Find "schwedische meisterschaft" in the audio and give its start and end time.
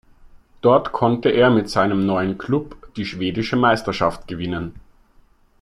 3.05-4.27